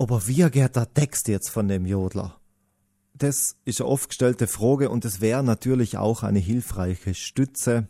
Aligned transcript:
Aber 0.00 0.28
wie 0.28 0.48
geht 0.48 0.76
der 0.76 0.94
Text 0.94 1.26
jetzt 1.26 1.50
von 1.50 1.66
dem 1.66 1.84
Jodler? 1.84 2.40
Das 3.14 3.56
ist 3.64 3.80
eine 3.80 3.90
oft 3.90 4.10
gestellte 4.10 4.46
Frage 4.46 4.90
und 4.90 5.04
es 5.04 5.20
wäre 5.20 5.42
natürlich 5.42 5.98
auch 5.98 6.22
eine 6.22 6.38
hilfreiche 6.38 7.14
Stütze, 7.14 7.88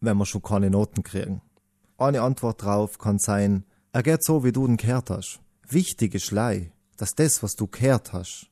wenn 0.00 0.18
wir 0.18 0.26
schon 0.26 0.42
keine 0.42 0.70
Noten 0.70 1.04
kriegen. 1.04 1.40
Eine 1.98 2.22
Antwort 2.22 2.62
drauf 2.62 2.98
kann 2.98 3.20
sein, 3.20 3.64
er 3.92 4.02
geht 4.02 4.24
so, 4.24 4.42
wie 4.42 4.50
du 4.50 4.66
den 4.66 4.76
kehrt 4.76 5.08
hast. 5.08 5.38
Wichtig 5.68 6.16
ist 6.16 6.32
lei, 6.32 6.72
dass 6.96 7.14
das, 7.14 7.44
was 7.44 7.54
du 7.54 7.68
kehrt 7.68 8.12
hast, 8.12 8.50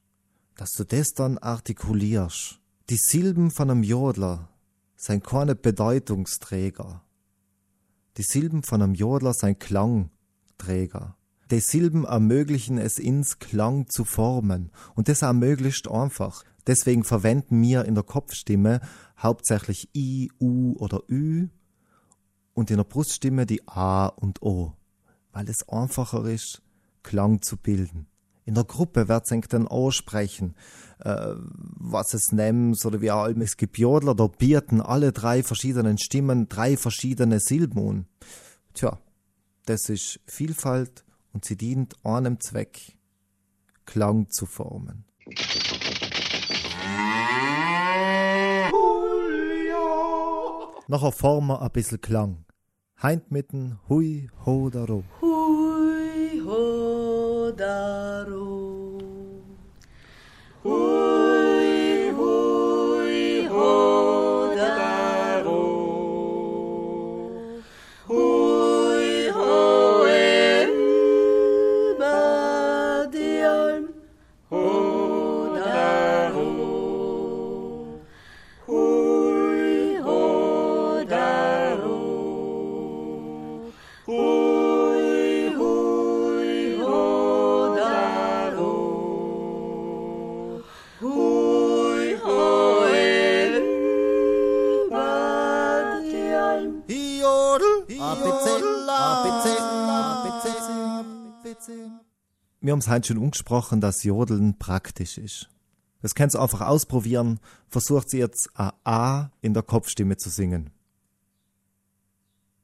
dass 0.54 0.70
du 0.70 0.84
das 0.84 1.14
dann 1.14 1.38
artikulierst. 1.38 2.60
Die 2.90 2.96
Silben 2.96 3.50
von 3.50 3.70
einem 3.70 3.82
Jodler 3.82 4.48
sind 4.94 5.24
keine 5.24 5.56
Bedeutungsträger. 5.56 7.02
Die 8.18 8.22
Silben 8.22 8.62
von 8.62 8.82
einem 8.82 8.94
Jodler 8.94 9.34
sind 9.34 9.58
Klangträger. 9.58 11.16
Die 11.50 11.60
Silben 11.60 12.04
ermöglichen 12.04 12.78
es 12.78 12.98
ins 12.98 13.38
Klang 13.38 13.88
zu 13.88 14.04
formen 14.04 14.70
und 14.94 15.08
das 15.08 15.22
ermöglicht 15.22 15.90
einfach. 15.90 16.42
Deswegen 16.66 17.04
verwenden 17.04 17.60
wir 17.62 17.84
in 17.84 17.94
der 17.94 18.04
Kopfstimme 18.04 18.80
hauptsächlich 19.18 19.90
I, 19.94 20.30
U 20.40 20.74
oder 20.78 21.02
Ü 21.08 21.48
und 22.54 22.70
in 22.70 22.78
der 22.78 22.84
Bruststimme 22.84 23.44
die 23.44 23.66
A 23.68 24.06
und 24.06 24.42
O, 24.42 24.72
weil 25.32 25.48
es 25.48 25.68
einfacher 25.68 26.24
ist, 26.24 26.62
Klang 27.02 27.42
zu 27.42 27.58
bilden. 27.58 28.06
In 28.46 28.54
der 28.54 28.64
Gruppe 28.64 29.08
wird 29.08 29.26
sich 29.26 29.46
dann 29.46 29.68
aussprechen, 29.68 30.54
äh, 31.00 31.34
was 31.36 32.14
es 32.14 32.32
nimmt, 32.32 32.84
oder 32.84 33.00
wie 33.00 33.10
allem 33.10 33.40
es 33.40 33.56
gibt 33.56 33.78
Jodler, 33.78 34.14
da 34.14 34.26
bierten 34.26 34.80
alle 34.80 35.12
drei 35.12 35.42
verschiedenen 35.42 35.98
Stimmen 35.98 36.48
drei 36.48 36.76
verschiedene 36.76 37.40
Silben. 37.40 38.06
Tja, 38.74 38.98
das 39.64 39.88
ist 39.88 40.20
Vielfalt 40.26 41.04
und 41.34 41.44
sie 41.44 41.56
dient 41.56 41.94
einem 42.04 42.40
Zweck, 42.40 42.96
Klang 43.84 44.30
zu 44.30 44.46
formen. 44.46 45.04
Nachher 50.86 51.12
formen 51.12 51.48
wir 51.48 51.60
ein 51.62 51.70
bisschen 51.70 52.00
Klang. 52.00 52.44
Heint 53.02 53.30
mitten 53.30 53.78
Hui 53.88 54.30
Ho 54.46 54.70
Daro. 54.70 55.02
Hui 55.20 56.40
Ho 56.46 57.52
Daro. 57.52 58.93
Wir 102.60 102.72
haben 102.72 102.78
es 102.78 102.88
heute 102.88 103.08
schon 103.08 103.18
umgesprochen, 103.18 103.80
dass 103.80 104.02
Jodeln 104.04 104.58
praktisch 104.58 105.18
ist. 105.18 105.50
Das 106.00 106.14
kannst 106.14 106.34
du 106.34 106.38
einfach 106.38 106.62
ausprobieren. 106.62 107.40
Versucht 107.68 108.10
sie 108.10 108.18
jetzt 108.18 108.50
ein 108.54 108.72
A 108.84 109.30
in 109.40 109.54
der 109.54 109.62
Kopfstimme 109.62 110.16
zu 110.16 110.30
singen. 110.30 110.70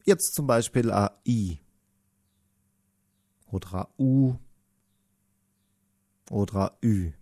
Jetzt 0.04 0.34
zum 0.34 0.46
Beispiel 0.46 0.90
ein 0.90 1.10
I. 1.26 1.58
Oder 3.46 3.74
ein 3.80 3.86
U. 3.98 4.34
Oder 6.30 6.72
ein 6.72 6.88
Ü. 6.88 7.12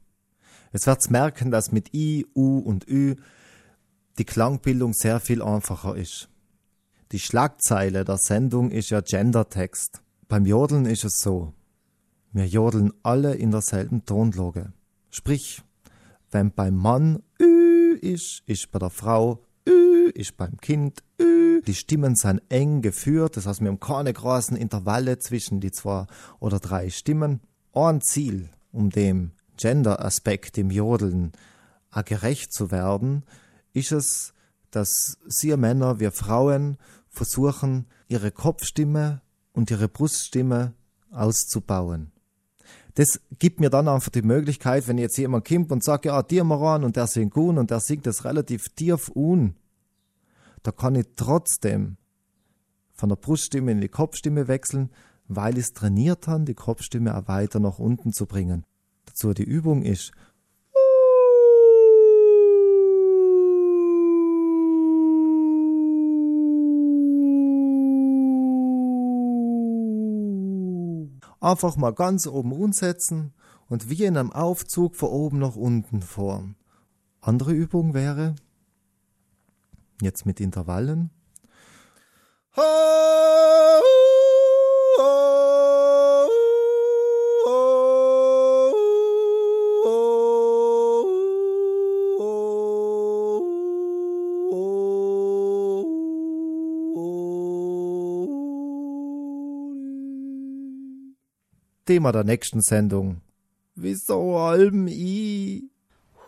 Jetzt 0.72 0.86
wird's 0.86 1.10
merken, 1.10 1.50
dass 1.50 1.72
mit 1.72 1.94
I, 1.94 2.26
U 2.34 2.58
und 2.58 2.88
Ü 2.88 3.16
die 4.18 4.24
Klangbildung 4.24 4.92
sehr 4.92 5.20
viel 5.20 5.42
einfacher 5.42 5.96
ist. 5.96 6.28
Die 7.10 7.18
Schlagzeile 7.18 8.04
der 8.04 8.18
Sendung 8.18 8.70
ist 8.70 8.90
ja 8.90 9.00
Gendertext. 9.00 10.02
Beim 10.28 10.44
Jodeln 10.44 10.84
ist 10.84 11.04
es 11.04 11.20
so. 11.20 11.54
Wir 12.32 12.46
jodeln 12.46 12.92
alle 13.02 13.34
in 13.34 13.50
derselben 13.50 14.04
Tonlage. 14.04 14.74
Sprich, 15.08 15.62
wenn 16.30 16.52
beim 16.52 16.74
Mann 16.74 17.22
Ü 17.40 17.94
ist, 17.94 18.42
ist 18.44 18.70
bei 18.70 18.78
der 18.78 18.90
Frau 18.90 19.42
Ü, 19.66 20.10
ist 20.10 20.36
beim 20.36 20.58
Kind 20.58 21.02
Ü. 21.18 21.62
Die 21.62 21.74
Stimmen 21.74 22.14
sind 22.14 22.42
eng 22.50 22.82
geführt, 22.82 23.38
das 23.38 23.46
heißt, 23.46 23.62
wir 23.62 23.68
haben 23.68 23.80
keine 23.80 24.12
großen 24.12 24.58
Intervalle 24.58 25.18
zwischen 25.18 25.60
die 25.60 25.70
zwei 25.70 26.06
oder 26.40 26.60
drei 26.60 26.90
Stimmen. 26.90 27.40
Ein 27.72 28.02
Ziel, 28.02 28.50
um 28.70 28.90
dem 28.90 29.32
Gender-Aspekt 29.56 30.58
im 30.58 30.70
Jodeln 30.70 31.32
gerecht 32.04 32.52
zu 32.52 32.70
werden, 32.70 33.24
ist 33.72 33.92
es, 33.92 34.34
dass 34.70 35.16
Sie 35.26 35.56
Männer, 35.56 36.00
wir 36.00 36.12
Frauen 36.12 36.76
versuchen, 37.18 37.86
ihre 38.08 38.30
Kopfstimme 38.30 39.20
und 39.52 39.70
ihre 39.70 39.88
Bruststimme 39.88 40.74
auszubauen. 41.10 42.12
Das 42.94 43.20
gibt 43.38 43.60
mir 43.60 43.70
dann 43.70 43.88
einfach 43.88 44.10
die 44.10 44.22
Möglichkeit, 44.22 44.88
wenn 44.88 44.98
jetzt 44.98 45.18
jemand 45.18 45.46
kommt 45.46 45.70
und 45.70 45.84
sagt, 45.84 46.04
ja, 46.04 46.22
dir 46.22 46.44
mal 46.44 46.82
und 46.84 46.96
der 46.96 47.06
singt 47.06 47.34
gut 47.34 47.56
und 47.56 47.70
der 47.70 47.80
singt 47.80 48.06
das 48.06 48.24
relativ 48.24 48.68
tief 48.70 49.10
un, 49.14 49.54
da 50.62 50.72
kann 50.72 50.94
ich 50.94 51.06
trotzdem 51.16 51.96
von 52.92 53.08
der 53.08 53.16
Bruststimme 53.16 53.72
in 53.72 53.80
die 53.80 53.88
Kopfstimme 53.88 54.48
wechseln, 54.48 54.90
weil 55.28 55.58
ich 55.58 55.66
es 55.66 55.72
trainiert 55.72 56.26
habe, 56.26 56.44
die 56.44 56.54
Kopfstimme 56.54 57.16
auch 57.16 57.28
weiter 57.28 57.60
nach 57.60 57.78
unten 57.78 58.12
zu 58.12 58.26
bringen. 58.26 58.64
Dazu 59.04 59.32
die 59.32 59.44
Übung 59.44 59.82
ist, 59.82 60.12
Einfach 71.40 71.76
mal 71.76 71.92
ganz 71.92 72.26
oben 72.26 72.52
umsetzen 72.52 73.32
und 73.68 73.90
wie 73.90 74.04
in 74.04 74.16
einem 74.16 74.32
Aufzug 74.32 74.96
von 74.96 75.10
oben 75.10 75.38
nach 75.38 75.56
unten 75.56 76.02
fahren. 76.02 76.56
Andere 77.20 77.52
Übung 77.52 77.94
wäre, 77.94 78.34
jetzt 80.00 80.26
mit 80.26 80.40
Intervallen. 80.40 81.10
Thema 101.88 102.12
der 102.12 102.22
nächsten 102.22 102.60
Sendung. 102.60 103.22
Wieso 103.74 104.36
allem 104.36 104.88
i? 104.88 105.70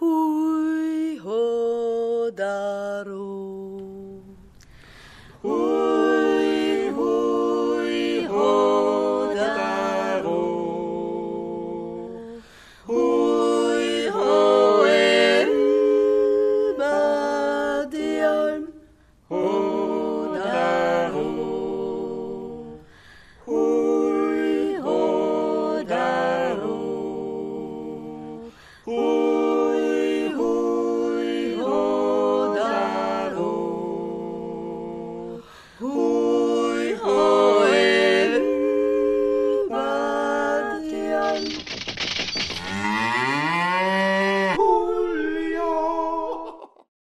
Hui 0.00 1.20
Ho 1.22 2.30
Daro. 2.34 3.29